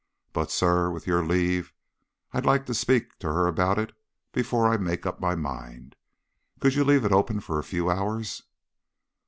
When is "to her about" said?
3.19-3.77